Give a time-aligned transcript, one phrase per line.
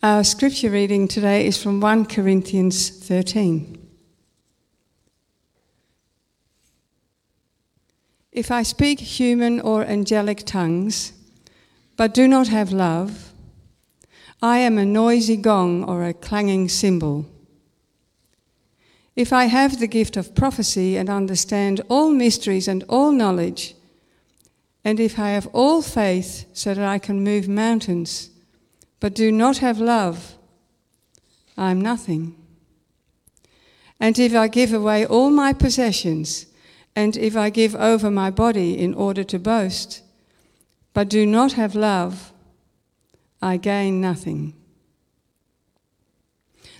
[0.00, 3.84] Our scripture reading today is from 1 Corinthians 13.
[8.30, 11.14] If I speak human or angelic tongues,
[11.96, 13.32] but do not have love,
[14.40, 17.26] I am a noisy gong or a clanging cymbal.
[19.16, 23.74] If I have the gift of prophecy and understand all mysteries and all knowledge,
[24.84, 28.30] and if I have all faith so that I can move mountains,
[29.00, 30.34] but do not have love,
[31.56, 32.36] I am nothing.
[34.00, 36.46] And if I give away all my possessions,
[36.94, 40.02] and if I give over my body in order to boast,
[40.94, 42.32] but do not have love,
[43.40, 44.54] I gain nothing.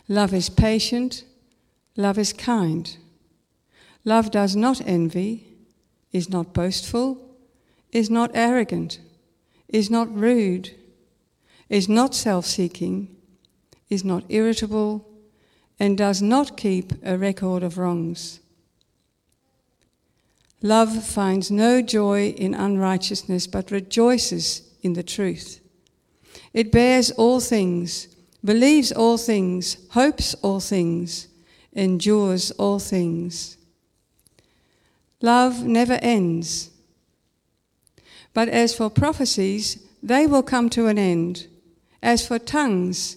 [0.08, 1.24] Love is patient,
[1.96, 2.96] love is kind.
[4.04, 5.46] Love does not envy,
[6.12, 7.36] is not boastful,
[7.92, 9.00] is not arrogant,
[9.68, 10.70] is not rude,
[11.68, 13.14] is not self seeking,
[13.88, 15.06] is not irritable,
[15.78, 18.40] and does not keep a record of wrongs.
[20.60, 25.60] Love finds no joy in unrighteousness, but rejoices in the truth.
[26.52, 28.08] It bears all things,
[28.44, 31.28] believes all things, hopes all things,
[31.72, 33.56] endures all things.
[35.20, 36.70] Love never ends.
[38.34, 41.46] But as for prophecies, they will come to an end.
[42.02, 43.16] As for tongues,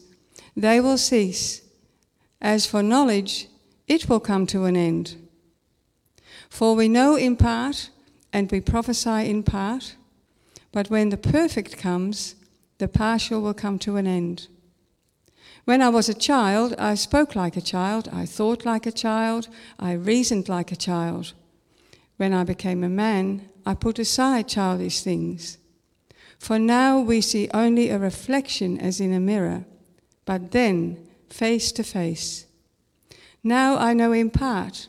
[0.55, 1.61] they will cease.
[2.41, 3.47] As for knowledge,
[3.87, 5.15] it will come to an end.
[6.49, 7.89] For we know in part,
[8.33, 9.95] and we prophesy in part,
[10.71, 12.35] but when the perfect comes,
[12.77, 14.47] the partial will come to an end.
[15.65, 19.47] When I was a child, I spoke like a child, I thought like a child,
[19.77, 21.33] I reasoned like a child.
[22.17, 25.57] When I became a man, I put aside childish things.
[26.41, 29.63] For now we see only a reflection as in a mirror,
[30.25, 30.97] but then
[31.29, 32.47] face to face.
[33.43, 34.87] Now I know in part,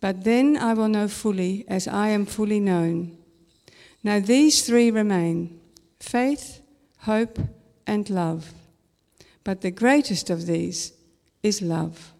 [0.00, 3.16] but then I will know fully as I am fully known.
[4.02, 5.60] Now these three remain
[6.00, 6.60] faith,
[7.02, 7.38] hope,
[7.86, 8.52] and love.
[9.44, 10.92] But the greatest of these
[11.40, 12.12] is love.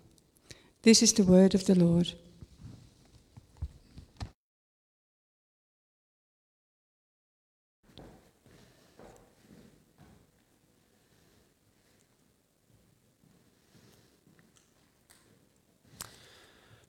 [0.82, 2.12] This is the word of the Lord.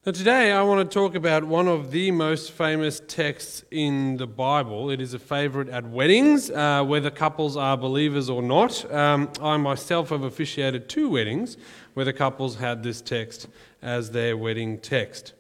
[0.03, 4.25] Now, today I want to talk about one of the most famous texts in the
[4.25, 4.89] Bible.
[4.89, 8.91] It is a favorite at weddings, uh, whether couples are believers or not.
[8.91, 11.56] Um, I myself have officiated two weddings
[11.94, 13.47] where the couples had this text
[13.84, 15.34] as their wedding text.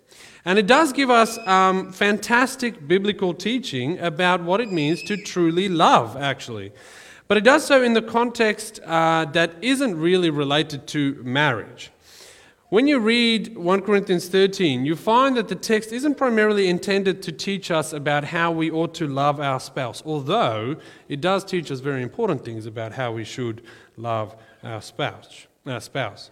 [0.45, 5.69] And it does give us um, fantastic biblical teaching about what it means to truly
[5.69, 6.71] love, actually.
[7.27, 11.89] But it does so in the context uh, that isn't really related to marriage.
[12.71, 17.31] When you read 1 Corinthians 13, you find that the text isn't primarily intended to
[17.33, 20.77] teach us about how we ought to love our spouse, although
[21.09, 23.61] it does teach us very important things about how we should
[23.97, 25.47] love our spouse.
[25.65, 26.31] Our spouse.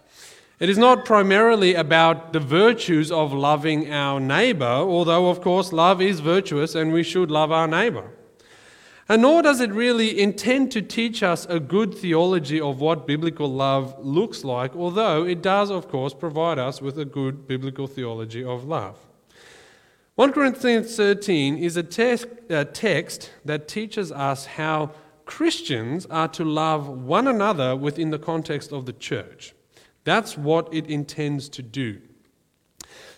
[0.61, 6.01] It is not primarily about the virtues of loving our neighbor, although, of course, love
[6.01, 8.11] is virtuous and we should love our neighbor.
[9.11, 13.51] And nor does it really intend to teach us a good theology of what biblical
[13.51, 18.43] love looks like, although it does, of course, provide us with a good biblical theology
[18.43, 18.99] of love.
[20.13, 24.91] 1 Corinthians 13 is a, te- a text that teaches us how
[25.25, 29.55] Christians are to love one another within the context of the church.
[30.03, 31.99] That's what it intends to do.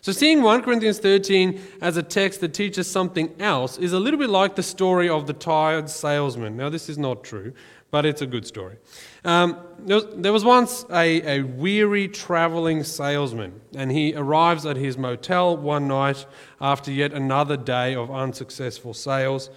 [0.02, 4.20] So, seeing 1 Corinthians 13 as a text that teaches something else is a little
[4.20, 6.58] bit like the story of the tired salesman.
[6.58, 7.54] Now, this is not true,
[7.92, 8.78] but it's a good story.
[9.24, 15.56] Um, there, was, once a, a weary traveling salesman, and he arrives at his motel
[15.56, 16.26] one night
[16.60, 19.50] after yet another day of unsuccessful sales.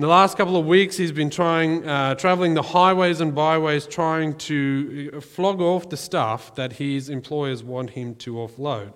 [0.00, 3.86] In the last couple of weeks, he's been trying, uh, traveling the highways and byways,
[3.86, 8.92] trying to uh, flog off the stuff that his employers want him to offload.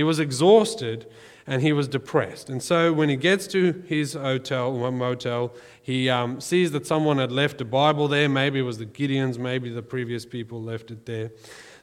[0.00, 1.06] He was exhausted
[1.46, 2.48] and he was depressed.
[2.48, 5.52] And so when he gets to his hotel, motel,
[5.82, 8.26] he um, sees that someone had left a Bible there.
[8.26, 11.32] Maybe it was the Gideons, maybe the previous people left it there.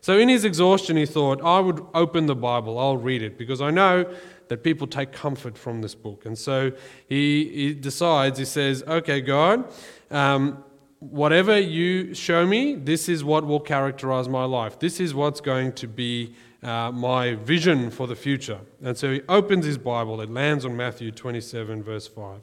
[0.02, 3.62] So in his exhaustion, he thought, I would open the Bible, I'll read it, because
[3.62, 4.12] I know
[4.48, 6.26] that people take comfort from this book.
[6.26, 6.72] And so
[7.08, 9.72] he, he decides, he says, Okay, God,
[10.10, 10.64] um,
[11.00, 14.80] whatever you show me, this is what will characterize my life.
[14.80, 16.34] This is what's going to be
[16.64, 18.60] uh, my vision for the future.
[18.84, 20.22] And so he opens his Bible.
[20.22, 22.42] It lands on Matthew 27, verse 5.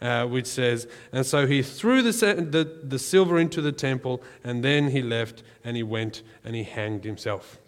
[0.00, 4.62] uh, which says, And so he threw the, the, the silver into the temple, and
[4.62, 7.58] then he left and he went and he hanged himself.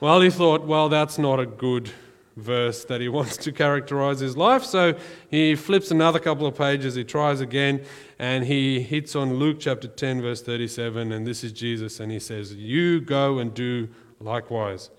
[0.00, 1.90] Well, he thought, well, that's not a good
[2.36, 4.64] verse that he wants to characterize his life.
[4.64, 4.94] So
[5.30, 7.84] he flips another couple of pages, he tries again,
[8.18, 11.12] and he hits on Luke chapter 10, verse 37.
[11.12, 13.88] And this is Jesus, and he says, You go and do
[14.20, 14.90] likewise.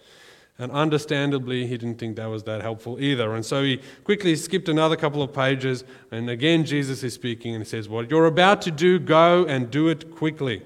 [0.60, 3.34] And understandably, he didn't think that was that helpful either.
[3.34, 7.64] And so he quickly skipped another couple of pages, and again, Jesus is speaking, and
[7.64, 10.64] he says, What you're about to do, go and do it quickly.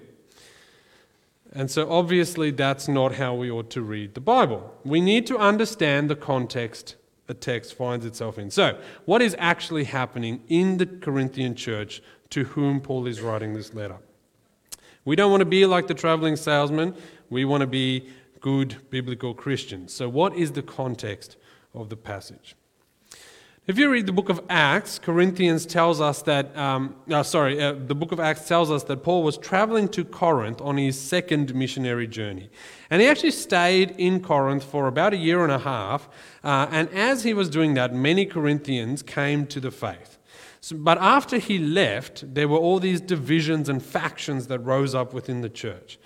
[1.58, 4.76] And so, obviously, that's not how we ought to read the Bible.
[4.86, 8.52] We need to understand the context a text finds itself in.
[8.52, 13.74] So, what is actually happening in the Corinthian church to whom Paul is writing this
[13.74, 13.98] letter?
[15.04, 16.94] We don't want to be like the traveling salesman,
[17.32, 18.08] we want to be
[18.40, 19.92] good biblical Christians.
[19.92, 21.38] So, what is the context
[21.74, 22.56] of the passage?
[23.68, 27.74] If you read the book of Acts, Corinthians tells us that, um, uh, sorry, uh,
[27.74, 31.54] the book of Acts tells us that Paul was traveling to Corinth on his second
[31.54, 32.50] missionary journey.
[32.90, 36.08] And he actually stayed in Corinth for about a year and a half.
[36.46, 40.18] Uh, and as he was doing that, many Corinthians came to the faith.
[40.62, 45.12] So, but after he left, there were all these divisions and factions that rose up
[45.12, 46.00] within the church.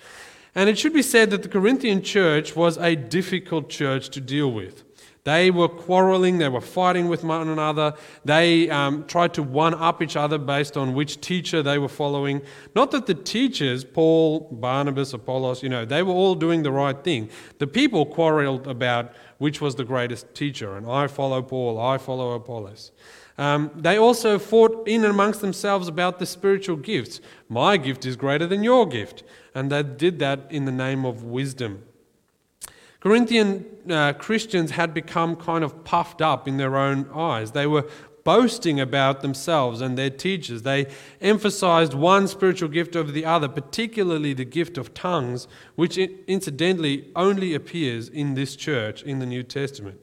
[0.56, 4.50] And it should be said that the Corinthian church was a difficult church to deal
[4.50, 4.82] with.
[5.24, 7.94] They were quarreling, they were fighting with one another.
[8.24, 12.42] They um, tried to one up each other based on which teacher they were following.
[12.74, 17.04] Not that the teachers, Paul, Barnabas, Apollos, you know, they were all doing the right
[17.04, 17.30] thing.
[17.58, 22.32] The people quarreled about which was the greatest teacher, and I follow Paul, I follow
[22.32, 22.90] Apollos.
[23.38, 27.20] Um, they also fought in and amongst themselves about the spiritual gifts.
[27.48, 29.22] My gift is greater than your gift.
[29.54, 31.84] And they did that in the name of wisdom.
[33.02, 37.50] Corinthian uh, Christians had become kind of puffed up in their own eyes.
[37.50, 37.88] They were
[38.22, 40.62] boasting about themselves and their teachers.
[40.62, 40.86] They
[41.20, 47.54] emphasized one spiritual gift over the other, particularly the gift of tongues, which incidentally only
[47.54, 49.98] appears in this church in the New Testament.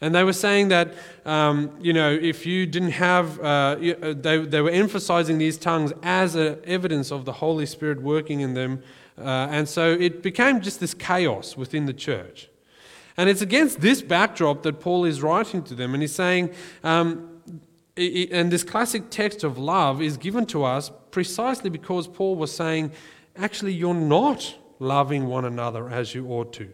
[0.00, 0.92] And they were saying that,
[1.24, 5.92] um, you know, if you didn't have, uh, uh they, they were emphasizing these tongues
[6.02, 8.82] as evidence of the Holy Spirit working in them
[9.18, 12.48] uh, and so it became just this chaos within the church.
[13.16, 15.94] And it's against this backdrop that Paul is writing to them.
[15.94, 16.52] And he's saying,
[16.82, 17.40] um,
[17.96, 22.90] and this classic text of love is given to us precisely because Paul was saying,
[23.36, 26.72] actually, you're not loving one another as you ought to.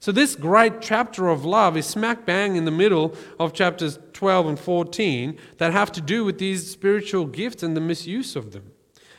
[0.00, 4.48] So, this great chapter of love is smack bang in the middle of chapters 12
[4.48, 8.70] and 14 that have to do with these spiritual gifts and the misuse of them.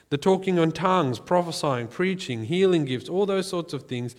[0.10, 4.16] The talking on tongues, prophesying, preaching, healing gifts, all those sorts of things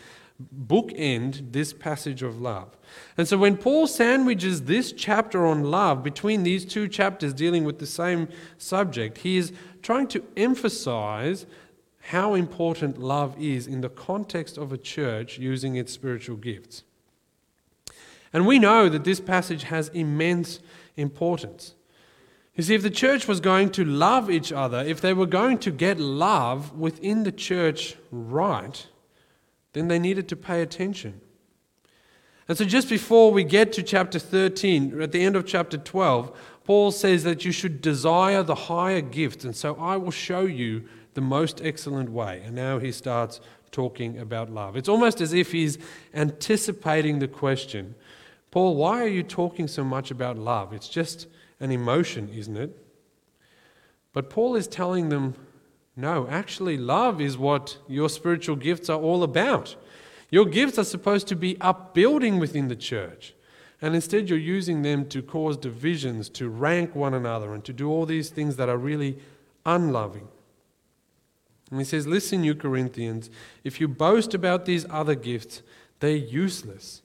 [0.66, 2.76] bookend this passage of love.
[3.16, 7.78] And so when Paul sandwiches this chapter on love between these two chapters dealing with
[7.78, 8.28] the same
[8.58, 9.52] subject, he is
[9.82, 11.46] trying to emphasize
[12.00, 16.84] how important love is in the context of a church using its spiritual gifts.
[18.32, 20.60] And we know that this passage has immense
[20.96, 21.75] importance.
[22.56, 25.58] You see, if the church was going to love each other, if they were going
[25.58, 28.86] to get love within the church right,
[29.74, 31.20] then they needed to pay attention.
[32.48, 36.38] And so, just before we get to chapter 13, at the end of chapter 12,
[36.64, 39.44] Paul says that you should desire the higher gifts.
[39.44, 42.42] And so, I will show you the most excellent way.
[42.44, 44.76] And now he starts talking about love.
[44.76, 45.76] It's almost as if he's
[46.14, 47.94] anticipating the question
[48.50, 50.72] Paul, why are you talking so much about love?
[50.72, 51.26] It's just
[51.60, 52.86] an emotion, isn't it?
[54.12, 55.34] But Paul is telling them,
[55.96, 59.76] no, actually, love is what your spiritual gifts are all about.
[60.30, 63.34] Your gifts are supposed to be upbuilding within the church.
[63.80, 67.90] And instead, you're using them to cause divisions, to rank one another, and to do
[67.90, 69.18] all these things that are really
[69.64, 70.28] unloving.
[71.70, 73.30] And he says, Listen, you Corinthians,
[73.64, 75.62] if you boast about these other gifts,
[76.00, 77.02] they're useless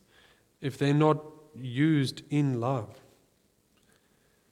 [0.62, 1.24] if they're not
[1.56, 3.01] used in love.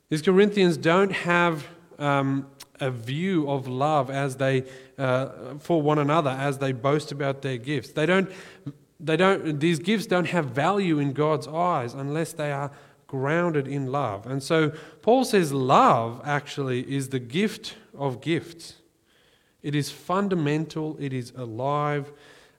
[0.10, 1.68] These Corinthians don't have
[2.00, 2.48] um,
[2.80, 4.64] a view of love as they
[4.98, 7.92] uh, for one another as they boast about their gifts.
[7.92, 8.32] They don't.
[9.00, 9.60] They don't.
[9.60, 12.72] These gifts don't have value in God's eyes unless they are
[13.08, 14.26] grounded in love.
[14.26, 18.76] And so Paul says love actually is the gift of gifts.
[19.62, 20.98] It is fundamental.
[21.00, 22.12] It is alive,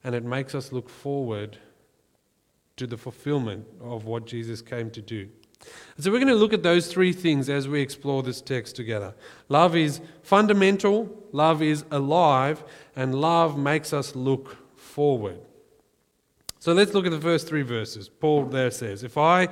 [0.05, 1.59] and it makes us look forward
[2.77, 5.29] to the fulfillment of what Jesus came to do.
[5.99, 9.15] So, we're going to look at those three things as we explore this text together.
[9.49, 12.65] Love is fundamental, love is alive,
[12.97, 15.39] and love makes us look forward.
[16.59, 18.09] So, let's look at the first three verses.
[18.09, 19.49] Paul there says, If I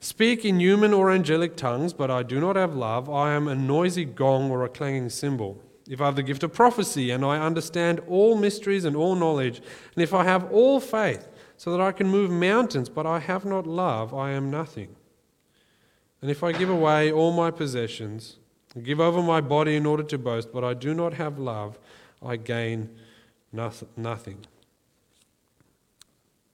[0.00, 3.54] speak in human or angelic tongues, but I do not have love, I am a
[3.54, 5.62] noisy gong or a clanging cymbal.
[5.88, 9.58] If I have the gift of prophecy and I understand all mysteries and all knowledge,
[9.58, 13.44] and if I have all faith so that I can move mountains, but I have
[13.44, 14.95] not love, I am nothing.
[16.22, 18.36] And if I give away all my possessions,
[18.82, 21.78] give over my body in order to boast, but I do not have love,
[22.24, 22.90] I gain
[23.52, 24.46] nothing.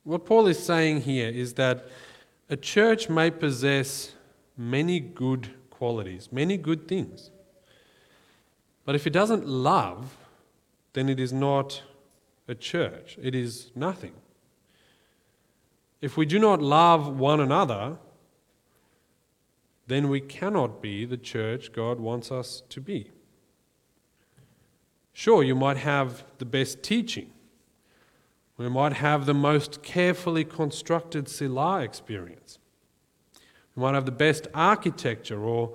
[0.04, 1.86] What Paul is saying here is that
[2.50, 4.14] a church may possess
[4.56, 7.30] many good qualities, many good things.
[8.84, 10.16] But if it doesn't love,
[10.92, 11.82] then it is not
[12.48, 13.16] a church.
[13.22, 14.12] It is nothing.
[16.00, 17.96] If we do not love one another,
[19.86, 23.10] then we cannot be the church God wants us to be.
[25.12, 27.30] Sure, you might have the best teaching.
[28.56, 32.58] We might have the most carefully constructed Sila experience.
[33.74, 35.74] We might have the best architecture or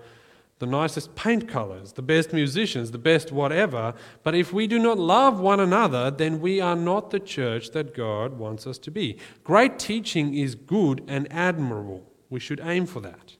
[0.59, 3.93] the nicest paint colors, the best musicians, the best whatever.
[4.23, 7.93] But if we do not love one another, then we are not the church that
[7.93, 9.17] God wants us to be.
[9.43, 12.11] Great teaching is good and admirable.
[12.29, 13.36] We should aim for that.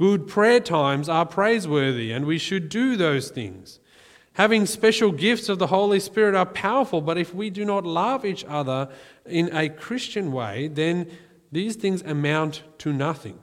[0.00, 3.80] Good prayer times are praiseworthy, and we should do those things.
[4.32, 8.24] Having special gifts of the Holy Spirit are powerful, but if we do not love
[8.24, 8.88] each other
[9.26, 11.10] in a Christian way, then
[11.52, 13.40] these things amount to nothing.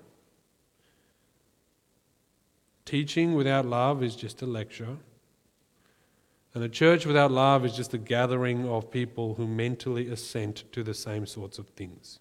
[2.85, 4.97] Teaching without love is just a lecture.
[6.55, 10.81] And a church without love is just a gathering of people who mentally assent to
[10.81, 12.17] the same sorts of things.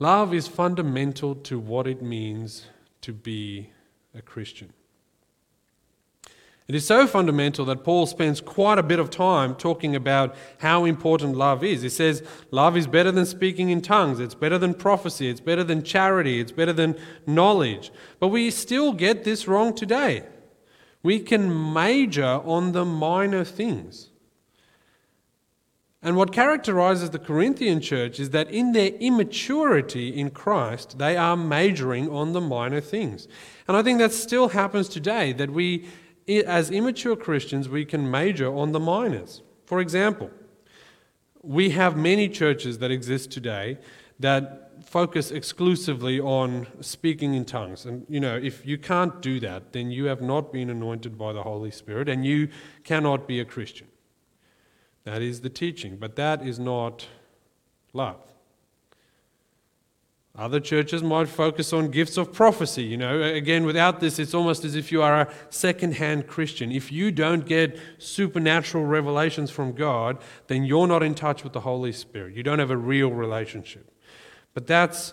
[0.00, 2.66] Love is fundamental to what it means
[3.00, 3.70] to be
[4.14, 4.72] a Christian.
[6.68, 10.84] It is so fundamental that Paul spends quite a bit of time talking about how
[10.84, 11.80] important love is.
[11.80, 15.64] He says, Love is better than speaking in tongues, it's better than prophecy, it's better
[15.64, 17.90] than charity, it's better than knowledge.
[18.20, 20.26] But we still get this wrong today.
[21.02, 24.10] We can major on the minor things.
[26.00, 31.36] And what characterizes the Corinthian church is that in their immaturity in Christ, they are
[31.36, 33.26] majoring on the minor things.
[33.66, 35.88] And I think that still happens today, that we
[36.46, 39.42] as immature Christians, we can major on the minors.
[39.64, 40.30] For example,
[41.42, 43.78] we have many churches that exist today
[44.20, 47.86] that focus exclusively on speaking in tongues.
[47.86, 51.32] And, you know, if you can't do that, then you have not been anointed by
[51.32, 52.48] the Holy Spirit and you
[52.84, 53.86] cannot be a Christian.
[55.04, 57.06] That is the teaching, but that is not
[57.92, 58.20] love.
[60.38, 62.84] Other churches might focus on gifts of prophecy.
[62.84, 66.70] You know, again, without this, it's almost as if you are a second hand Christian.
[66.70, 71.60] If you don't get supernatural revelations from God, then you're not in touch with the
[71.60, 72.36] Holy Spirit.
[72.36, 73.90] You don't have a real relationship.
[74.54, 75.12] But that's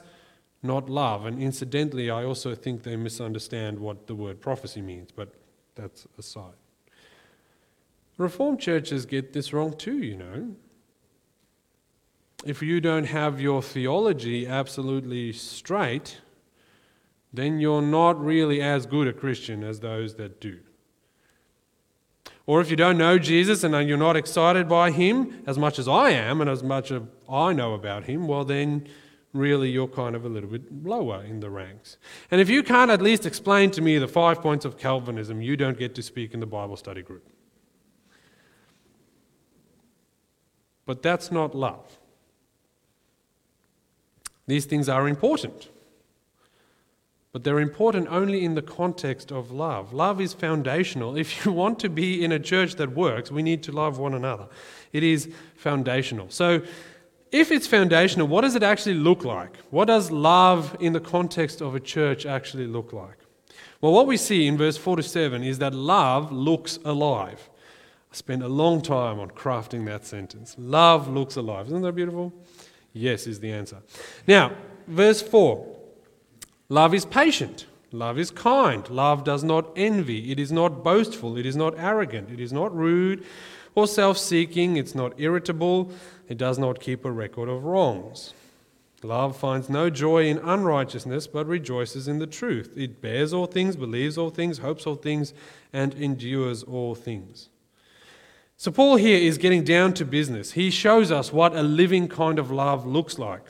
[0.61, 1.25] not love.
[1.25, 5.33] And incidentally, I also think they misunderstand what the word prophecy means, but
[5.73, 6.53] that's aside.
[8.17, 10.55] Reformed churches get this wrong too, you know
[12.45, 16.19] if you don't have your theology absolutely straight,
[17.33, 20.59] then you're not really as good a Christian as those that do.
[22.45, 25.87] Or if you don't know Jesus and you're not excited by him as much as
[25.87, 28.87] I am and as much as I know about him, well, then
[29.33, 31.97] really you're kind of a little bit lower in the ranks.
[32.29, 35.57] And if you can't at least explain to me the five points of Calvinism, you
[35.57, 37.27] don't get to speak in the Bible study group.
[40.85, 41.97] But that's not love.
[44.47, 45.69] These things are important.
[47.31, 49.93] But they're important only in the context of love.
[49.93, 51.17] Love is foundational.
[51.17, 54.13] If you want to be in a church that works, we need to love one
[54.13, 54.47] another.
[54.93, 56.29] It is foundational.
[56.29, 56.61] So,
[57.31, 59.57] if it's foundational, what does it actually look like?
[59.69, 63.17] What does love in the context of a church actually look like?
[63.81, 67.49] Well, what we see in verse 4 to 7 is that love looks alive.
[68.15, 70.55] Spent a long time on crafting that sentence.
[70.57, 71.65] Love looks alive.
[71.67, 72.31] Isn't that beautiful?
[72.93, 73.81] Yes, is the answer.
[74.25, 74.53] Now,
[74.87, 75.75] verse 4
[76.69, 77.65] Love is patient.
[77.91, 78.89] Love is kind.
[78.89, 80.31] Love does not envy.
[80.31, 81.37] It is not boastful.
[81.37, 82.31] It is not arrogant.
[82.31, 83.25] It is not rude
[83.75, 84.77] or self seeking.
[84.77, 85.91] It's not irritable.
[86.29, 88.33] It does not keep a record of wrongs.
[89.03, 92.77] Love finds no joy in unrighteousness, but rejoices in the truth.
[92.77, 95.33] It bears all things, believes all things, hopes all things,
[95.73, 97.49] and endures all things.
[98.57, 100.53] So, Paul here is getting down to business.
[100.53, 103.43] He shows us what a living kind of love looks like.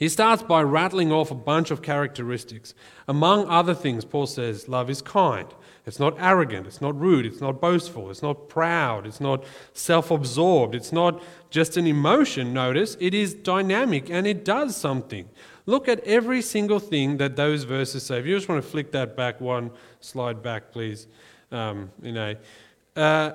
[0.00, 2.72] He starts by rattling off a bunch of characteristics.
[3.06, 5.46] Among other things, Paul says, love is kind,
[5.84, 9.44] It's not arrogant, it's not rude, it's not boastful, it's not proud, it's not
[9.74, 15.28] self absorbed, it's not just an emotion, notice, it is dynamic and it does something.
[15.66, 18.20] Look at every single thing that those verses say.
[18.20, 19.70] If you just want to flick that back one
[20.00, 21.08] slide back, please,
[21.52, 22.36] um, you know.
[22.96, 23.32] Uh,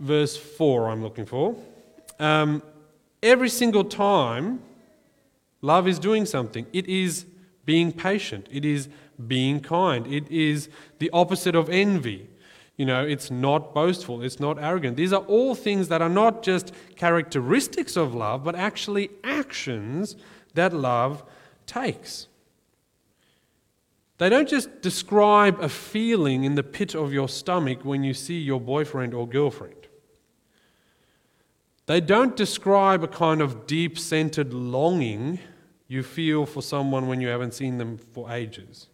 [0.00, 1.56] verse 4, I'm looking for.
[2.18, 2.62] Um,
[3.22, 4.62] every single time,
[5.60, 6.66] love is doing something.
[6.72, 7.26] It is
[7.64, 8.88] being patient, it is
[9.26, 12.28] being kind, it is the opposite of envy.
[12.76, 14.96] You know, it's not boastful, it's not arrogant.
[14.96, 20.14] These are all things that are not just characteristics of love, but actually actions
[20.54, 21.24] that love
[21.66, 22.28] takes.
[24.18, 28.38] They don't just describe a feeling in the pit of your stomach when you see
[28.38, 29.85] your boyfriend or girlfriend.
[31.86, 35.38] They don't describe a kind of deep centered longing
[35.88, 38.88] you feel for someone when you haven't seen them for ages.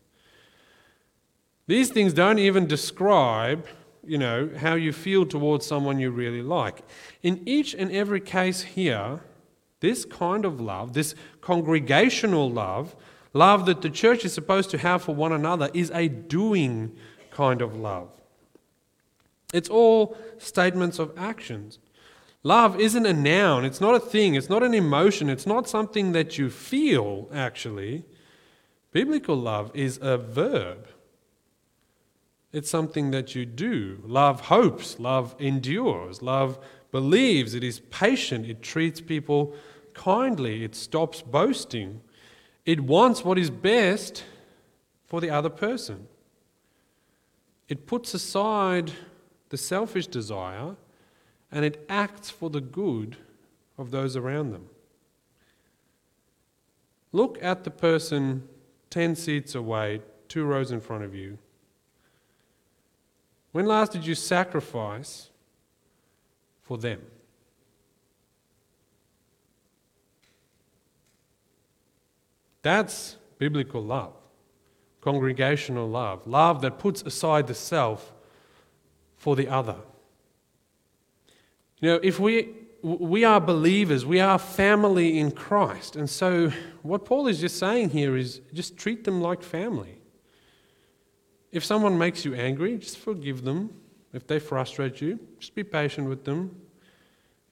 [1.67, 3.67] These things don't even describe,
[4.05, 6.83] you know, how you feel towards someone you really like.
[7.23, 9.21] In each and every case here,
[9.81, 12.95] this kind of love, this congregational love,
[13.33, 16.95] love that the church is supposed to have for one another, is a doing
[17.31, 18.11] kind of love.
[19.55, 21.79] It's all statements of actions.
[22.45, 26.13] Love isn't a noun, it's not a thing, it's not an emotion, it's not something
[26.13, 28.05] that you feel, actually.
[28.91, 30.89] Biblical love is a verb.
[32.53, 34.03] It's something that you do.
[34.05, 36.59] Love hopes, love endures, love
[36.91, 39.55] believes, it is patient, it treats people
[39.95, 42.01] kindly, it stops boasting,
[42.67, 44.25] it wants what is best
[45.07, 46.09] for the other person.
[47.69, 48.93] It puts aside
[49.49, 50.77] the selfish desire
[51.52, 53.16] and it acts for the good
[53.76, 54.68] of those around them.
[57.12, 58.49] Look at the person
[58.88, 61.37] 10 seats away, two rows in front of you.
[63.52, 65.28] When last did you sacrifice
[66.62, 67.02] for them?
[72.62, 74.14] That's biblical love,
[75.02, 78.12] congregational love, love that puts aside the self
[79.16, 79.76] for the other.
[81.83, 85.97] You know, if we, we are believers, we are family in Christ.
[85.97, 86.52] And so,
[86.83, 89.99] what Paul is just saying here is just treat them like family.
[91.50, 93.75] If someone makes you angry, just forgive them.
[94.13, 96.54] If they frustrate you, just be patient with them.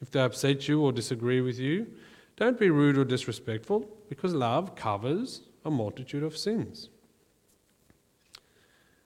[0.01, 1.89] If they upset you or disagree with you,
[2.37, 6.89] don't be rude or disrespectful because love covers a multitude of sins.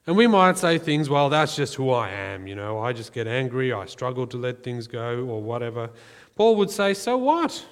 [0.07, 3.11] And we might say things, well, that's just who I am, you know, I just
[3.11, 5.89] get angry, I struggle to let things go, or whatever.
[6.35, 7.65] Paul would say, so what?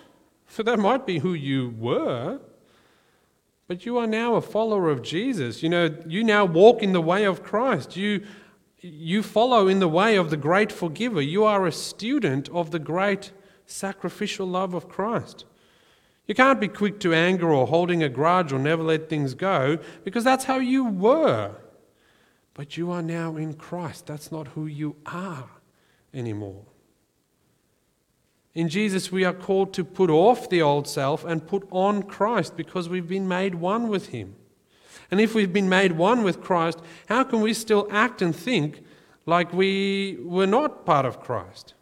[0.46, 2.40] For that might be who you were,
[3.68, 5.62] but you are now a follower of Jesus.
[5.62, 7.96] You know, you now walk in the way of Christ.
[7.96, 8.26] You,
[8.80, 11.22] you follow in the way of the great forgiver.
[11.22, 13.32] You are a student of the great
[13.66, 15.46] sacrificial love of Christ.
[16.28, 19.78] You can't be quick to anger or holding a grudge or never let things go
[20.04, 21.56] because that's how you were.
[22.54, 24.08] But you are now in Christ.
[24.08, 25.50] That's not who you are
[26.14, 26.66] anymore.
[28.54, 32.56] In Jesus, we are called to put off the old self and put on Christ
[32.56, 34.36] because we've been made one with Him.
[35.10, 38.84] And if we've been made one with Christ, how can we still act and think
[39.26, 41.74] like we were not part of Christ?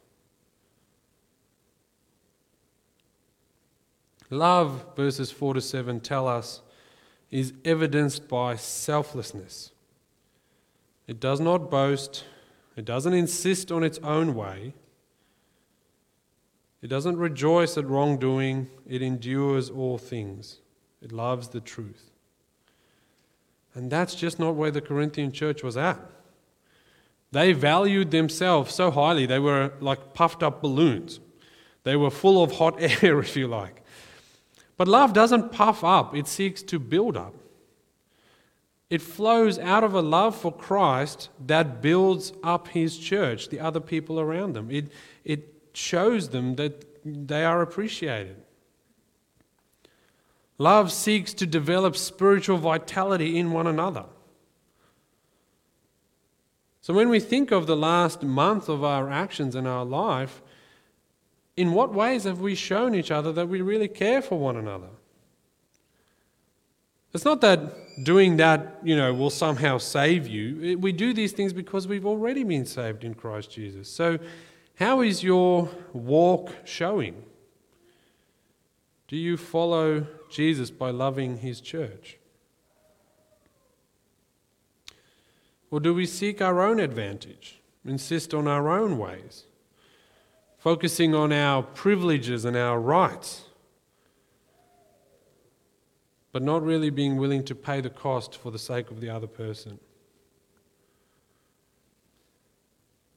[4.29, 6.61] Love, verses 4 to 7 tell us,
[7.29, 9.71] is evidenced by selflessness.
[11.11, 12.23] It does not boast.
[12.77, 14.73] It doesn't insist on its own way.
[16.81, 18.69] It doesn't rejoice at wrongdoing.
[18.87, 20.59] It endures all things.
[21.01, 22.11] It loves the truth.
[23.75, 25.99] And that's just not where the Corinthian church was at.
[27.33, 31.19] They valued themselves so highly, they were like puffed up balloons.
[31.83, 33.83] They were full of hot air, if you like.
[34.77, 37.35] But love doesn't puff up, it seeks to build up.
[38.91, 43.79] It flows out of a love for Christ that builds up his church, the other
[43.79, 44.69] people around them.
[44.69, 44.91] It,
[45.23, 48.35] it shows them that they are appreciated.
[50.57, 54.03] Love seeks to develop spiritual vitality in one another.
[56.81, 60.41] So, when we think of the last month of our actions in our life,
[61.55, 64.89] in what ways have we shown each other that we really care for one another?
[67.13, 70.77] It's not that doing that, you know, will somehow save you.
[70.77, 73.89] We do these things because we've already been saved in Christ Jesus.
[73.89, 74.17] So,
[74.75, 77.23] how is your walk showing?
[79.07, 82.17] Do you follow Jesus by loving his church?
[85.69, 89.45] Or do we seek our own advantage, insist on our own ways,
[90.57, 93.45] focusing on our privileges and our rights,
[96.31, 99.27] but not really being willing to pay the cost for the sake of the other
[99.27, 99.79] person?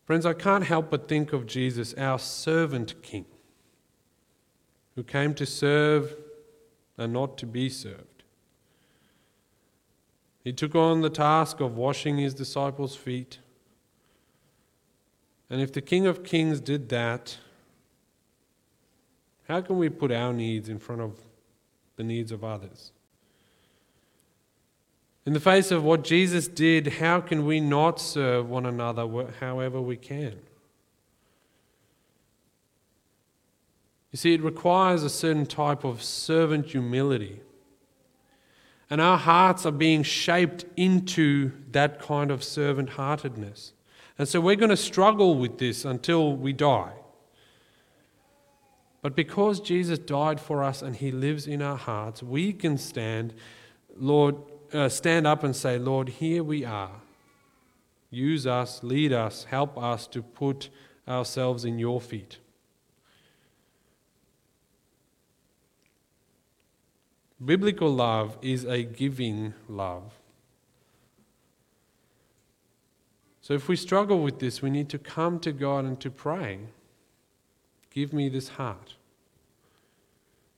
[0.05, 3.25] Friends, I can't help but think of Jesus, our servant king,
[4.95, 6.15] who came to serve
[6.99, 8.23] and not to be served.
[10.45, 13.39] He took on the task of washing his disciples' feet.
[15.49, 17.39] And if the King of Kings did that,
[19.49, 21.19] how can we put our needs in front of
[21.97, 22.93] the needs of others?
[25.27, 29.07] In the face of what Jesus did, how can we not serve one another
[29.41, 30.39] however we can?
[34.13, 37.41] You see, it requires a certain type of servant humility.
[38.91, 43.73] And our hearts are being shaped into that kind of servant heartedness.
[44.19, 46.93] And so we're going to struggle with this until we die.
[49.03, 53.35] But because Jesus died for us and he lives in our hearts, we can stand,
[53.97, 54.37] Lord,
[54.75, 57.01] uh, stand up and say, Lord, here we are.
[58.11, 60.69] Use us, lead us, help us to put
[61.07, 62.39] ourselves in your feet.
[67.45, 70.13] Biblical love is a giving love.
[73.41, 76.61] So if we struggle with this, we need to come to God and to pray.
[77.91, 78.95] Give me this heart.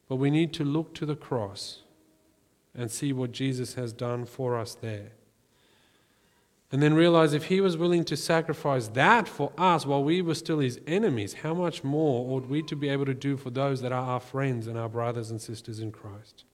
[0.08, 1.82] But we need to look to the cross
[2.76, 5.12] and see what Jesus has done for us there.
[6.72, 10.34] And then realize if he was willing to sacrifice that for us while we were
[10.34, 13.80] still his enemies, how much more ought we to be able to do for those
[13.82, 16.44] that are our friends and our brothers and sisters in Christ?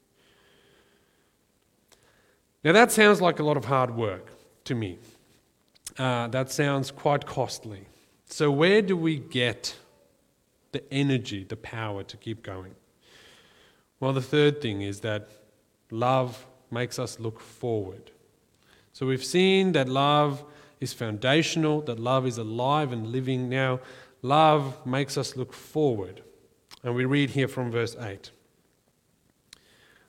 [2.63, 4.31] Now, that sounds like a lot of hard work
[4.65, 4.99] to me.
[5.99, 7.87] Uh, that sounds quite costly.
[8.27, 9.75] So, where do we get
[10.71, 12.75] the energy, the power to keep going?
[13.99, 15.29] Well, the third thing is that
[15.93, 18.11] love makes us look forward.
[18.93, 20.45] So, we've seen that love
[20.81, 23.49] is foundational, that love is alive and living.
[23.49, 23.81] Now,
[24.21, 26.23] love makes us look forward.
[26.83, 28.31] And we read here from verse 8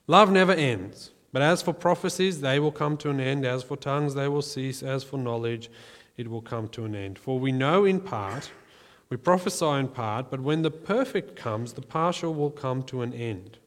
[0.08, 1.12] Love never ends.
[1.32, 3.46] But as for prophecies, they will come to an end.
[3.46, 4.84] As for tongues, they will cease.
[4.84, 5.70] As for knowledge,
[6.16, 7.18] it will come to an end.
[7.18, 8.52] For we know in part,
[9.10, 13.14] we prophesy in part, but when the perfect comes, the partial will come to an
[13.14, 13.58] end.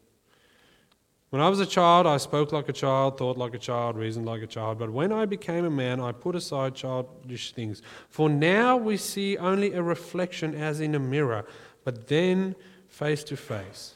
[1.31, 4.27] When I was a child, I spoke like a child, thought like a child, reasoned
[4.27, 4.79] like a child.
[4.79, 7.83] But when I became a man, I put aside childish things.
[8.09, 11.45] For now we see only a reflection as in a mirror,
[11.85, 12.55] but then
[12.89, 13.95] face to face.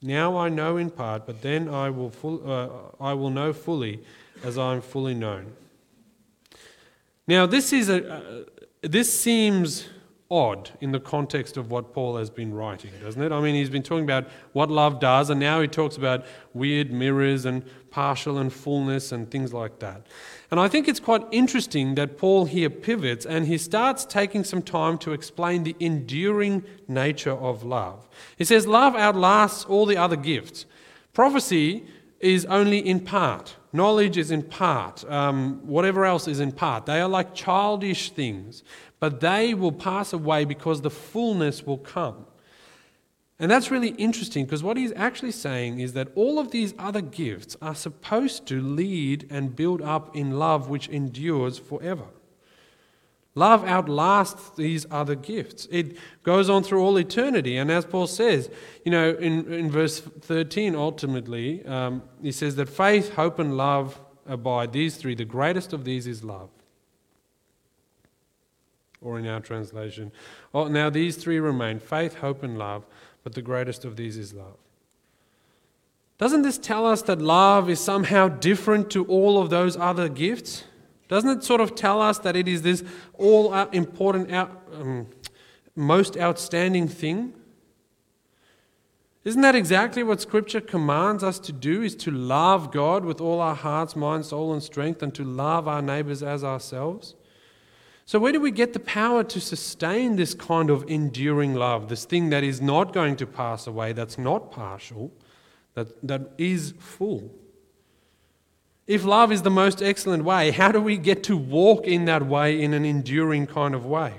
[0.00, 2.68] Now I know in part, but then I will, full, uh,
[3.02, 4.00] I will know fully
[4.44, 5.52] as I am fully known.
[7.26, 8.44] Now, this, is a, uh,
[8.82, 9.88] this seems
[10.30, 13.32] odd in the context of what Paul has been writing, doesn't it?
[13.32, 16.92] I mean, he's been talking about what love does, and now he talks about weird
[16.92, 20.06] mirrors and partial and fullness and things like that.
[20.50, 24.62] And I think it's quite interesting that Paul here pivots and he starts taking some
[24.62, 28.08] time to explain the enduring nature of love.
[28.36, 30.66] He says, Love outlasts all the other gifts.
[31.14, 31.86] Prophecy
[32.20, 36.86] is only in part, knowledge is in part, um, whatever else is in part.
[36.86, 38.62] They are like childish things,
[39.00, 42.26] but they will pass away because the fullness will come.
[43.40, 47.00] And that's really interesting because what he's actually saying is that all of these other
[47.00, 52.06] gifts are supposed to lead and build up in love which endures forever.
[53.38, 55.66] Love outlasts these other gifts.
[55.70, 57.56] It goes on through all eternity.
[57.56, 58.50] And as Paul says,
[58.84, 64.00] you know, in, in verse 13, ultimately, um, he says that faith, hope, and love
[64.26, 64.72] abide.
[64.72, 66.50] These three, the greatest of these is love.
[69.00, 70.10] Or in our translation,
[70.52, 72.84] oh, now these three remain faith, hope, and love
[73.28, 74.56] but the greatest of these is love.
[76.16, 80.64] Doesn't this tell us that love is somehow different to all of those other gifts?
[81.08, 85.06] Doesn't it sort of tell us that it is this all important, um,
[85.74, 87.32] most outstanding thing?
[89.24, 91.82] Isn't that exactly what Scripture commands us to do?
[91.82, 95.66] Is to love God with all our hearts, mind, soul, and strength, and to love
[95.66, 97.14] our neighbors as ourselves?
[98.06, 102.06] So, where do we get the power to sustain this kind of enduring love, this
[102.06, 105.12] thing that is not going to pass away, that's not partial,
[105.74, 107.30] that, that is full?
[108.88, 112.26] If love is the most excellent way, how do we get to walk in that
[112.26, 114.14] way in an enduring kind of way?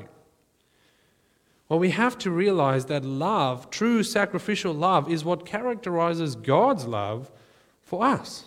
[1.68, 7.32] Well, we have to realize that love, true sacrificial love, is what characterizes God's love
[7.82, 8.46] for us.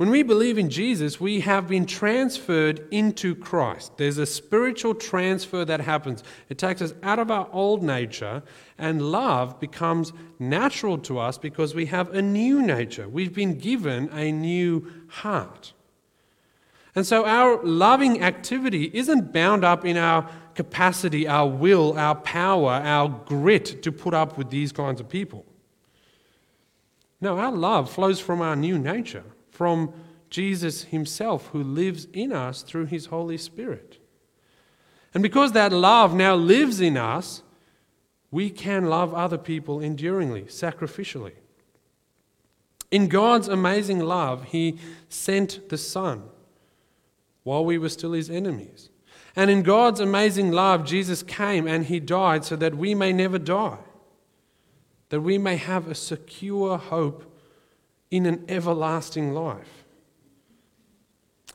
[0.00, 3.98] When we believe in Jesus, we have been transferred into Christ.
[3.98, 6.24] There's a spiritual transfer that happens.
[6.48, 8.42] It takes us out of our old nature,
[8.78, 13.10] and love becomes natural to us because we have a new nature.
[13.10, 15.74] We've been given a new heart.
[16.94, 22.70] And so our loving activity isn't bound up in our capacity, our will, our power,
[22.70, 25.44] our grit to put up with these kinds of people.
[27.20, 29.24] No, our love flows from our new nature
[29.60, 29.92] from
[30.30, 33.98] Jesus Himself, who lives in us through His Holy Spirit.
[35.12, 37.42] And because that love now lives in us,
[38.30, 41.34] we can love other people enduringly, sacrificially.
[42.90, 44.78] In God's amazing love, He
[45.10, 46.22] sent the Son
[47.42, 48.88] while we were still His enemies.
[49.36, 53.38] And in God's amazing love, Jesus came and He died so that we may never
[53.38, 53.84] die,
[55.10, 57.29] that we may have a secure hope
[58.10, 59.84] in an everlasting life.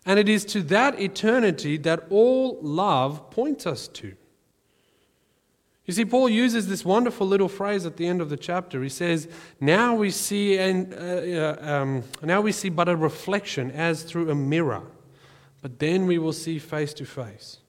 [0.06, 4.16] And it is to that eternity that all love points us to.
[5.86, 8.82] You see, Paul uses this wonderful little phrase at the end of the chapter.
[8.82, 9.28] He says,
[9.60, 14.32] "Now we see, and uh, uh, um, now we see but a reflection as through
[14.32, 14.84] a mirror,
[15.62, 17.60] but then we will see face to face."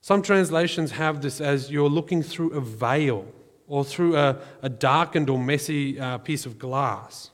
[0.00, 3.26] Some translations have this as you're looking through a veil
[3.66, 7.30] or through a, a darkened or messy uh, piece of glass.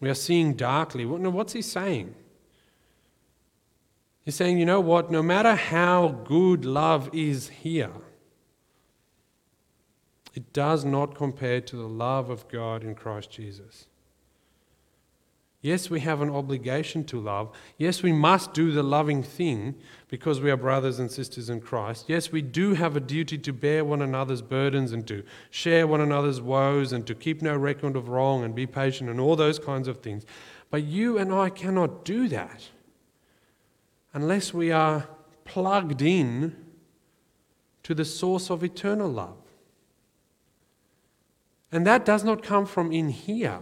[0.00, 1.04] We are seeing darkly.
[1.04, 2.14] What's he saying?
[4.24, 5.10] He's saying, you know what?
[5.10, 7.92] No matter how good love is here,
[10.34, 13.86] it does not compare to the love of God in Christ Jesus.
[15.62, 17.50] Yes, we have an obligation to love.
[17.76, 19.74] Yes, we must do the loving thing
[20.08, 22.06] because we are brothers and sisters in Christ.
[22.08, 26.00] Yes, we do have a duty to bear one another's burdens and to share one
[26.00, 29.58] another's woes and to keep no record of wrong and be patient and all those
[29.58, 30.24] kinds of things.
[30.70, 32.70] But you and I cannot do that
[34.14, 35.08] unless we are
[35.44, 36.56] plugged in
[37.82, 39.36] to the source of eternal love.
[41.70, 43.60] And that does not come from in here.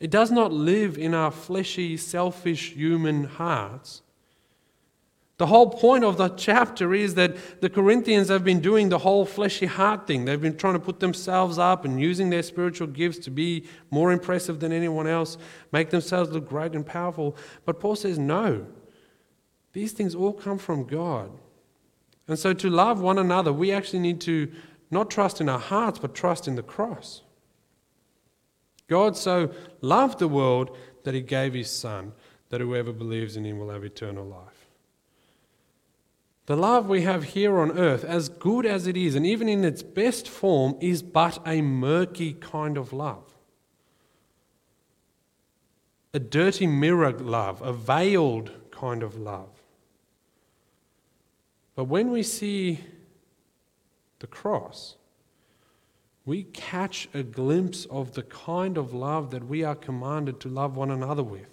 [0.00, 4.02] It does not live in our fleshy, selfish human hearts.
[5.38, 9.24] The whole point of the chapter is that the Corinthians have been doing the whole
[9.24, 10.24] fleshy heart thing.
[10.24, 14.10] They've been trying to put themselves up and using their spiritual gifts to be more
[14.10, 15.38] impressive than anyone else,
[15.70, 17.36] make themselves look great and powerful.
[17.64, 18.66] But Paul says, no,
[19.72, 21.30] these things all come from God.
[22.26, 24.50] And so to love one another, we actually need to
[24.90, 27.22] not trust in our hearts, but trust in the cross.
[28.88, 32.12] God so loved the world that he gave his Son,
[32.48, 34.66] that whoever believes in him will have eternal life.
[36.46, 39.64] The love we have here on earth, as good as it is, and even in
[39.64, 43.24] its best form, is but a murky kind of love.
[46.14, 49.50] A dirty mirror love, a veiled kind of love.
[51.76, 52.80] But when we see
[54.20, 54.96] the cross,
[56.28, 60.76] we catch a glimpse of the kind of love that we are commanded to love
[60.76, 61.48] one another with.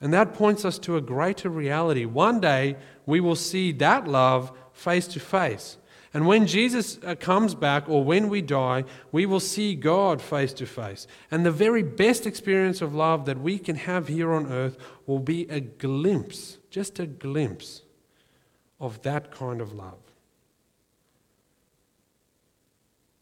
[0.00, 2.04] And that points us to a greater reality.
[2.04, 5.76] One day we will see that love face to face.
[6.14, 10.52] And when Jesus uh, comes back or when we die, we will see God face
[10.52, 11.08] to face.
[11.32, 15.18] And the very best experience of love that we can have here on earth will
[15.18, 17.82] be a glimpse, just a glimpse
[18.78, 20.09] of that kind of love.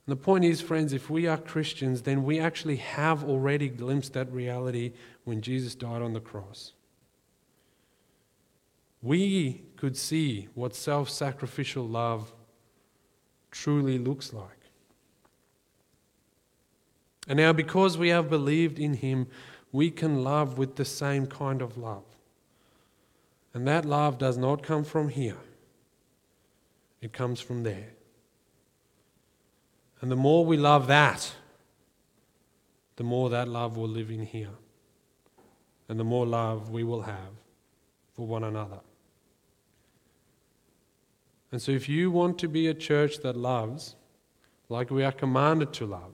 [0.09, 4.15] And the point is, friends, if we are Christians, then we actually have already glimpsed
[4.15, 4.95] that reality
[5.25, 6.73] when Jesus died on the cross.
[9.03, 12.33] We could see what self sacrificial love
[13.51, 14.49] truly looks like.
[17.29, 19.27] And now, because we have believed in Him,
[19.73, 22.07] we can love with the same kind of love.
[23.53, 25.37] And that love does not come from here,
[27.03, 27.98] it comes from there.
[30.01, 31.33] And the more we love that,
[32.97, 34.55] the more that love will live in here.
[35.89, 37.33] And the more love we will have
[38.15, 38.81] for one another.
[41.51, 43.97] And so, if you want to be a church that loves,
[44.69, 46.13] like we are commanded to love,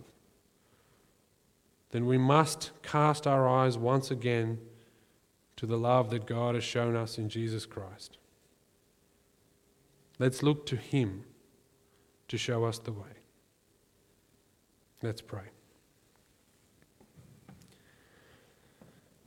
[1.90, 4.58] then we must cast our eyes once again
[5.56, 8.18] to the love that God has shown us in Jesus Christ.
[10.18, 11.24] Let's look to Him
[12.28, 13.23] to show us the way.
[15.04, 15.42] Let's pray.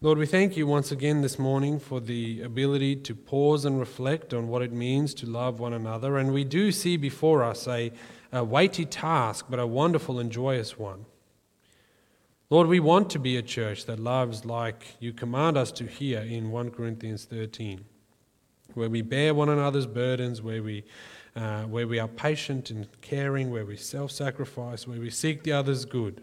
[0.02, 4.34] Lord, we thank you once again this morning for the ability to pause and reflect
[4.34, 6.18] on what it means to love one another.
[6.18, 7.92] And we do see before us a,
[8.32, 11.06] a weighty task, but a wonderful and joyous one.
[12.50, 16.22] Lord, we want to be a church that loves like you command us to here
[16.22, 17.86] in 1 Corinthians 13,
[18.74, 20.86] where we bear one another's burdens, where we,
[21.38, 25.52] uh, where we are patient and caring, where we self sacrifice, where we seek the
[25.52, 26.22] other's good.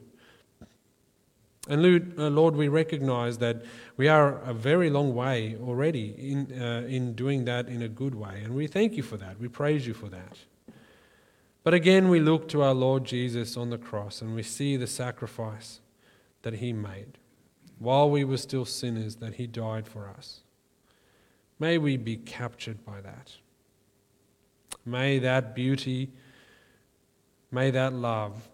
[1.68, 3.62] And uh, Lord, we recognize that
[3.96, 8.14] we are a very long way already in, uh, in doing that in a good
[8.14, 8.42] way.
[8.44, 9.40] And we thank you for that.
[9.40, 10.38] We praise you for that.
[11.62, 14.87] But again, we look to our Lord Jesus on the cross and we see the
[14.87, 15.81] sacrifice
[16.42, 17.18] that he made.
[17.79, 20.40] While we were still sinners, that he died for us.
[21.59, 23.37] May we be captured by that.
[24.85, 26.11] May that beauty,
[27.51, 28.49] may that love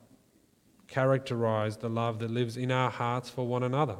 [0.90, 3.96] characterize the love that lives in our hearts for one another.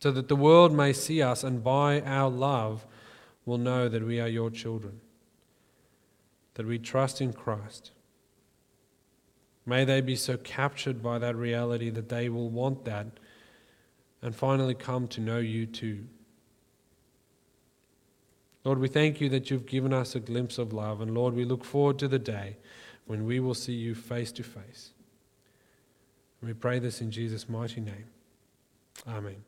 [0.00, 2.86] So that the world may see us and by our love
[3.44, 5.00] will know that we are your children,
[6.54, 7.92] that we trust in Christ.
[9.64, 13.06] May they be so captured by that reality that they will want that
[14.22, 16.06] and finally come to know you too.
[18.66, 21.44] Lord, we thank you that you've given us a glimpse of love, and Lord, we
[21.44, 22.56] look forward to the day
[23.06, 24.90] when we will see you face to face.
[26.42, 28.06] We pray this in Jesus' mighty name.
[29.06, 29.44] Amen.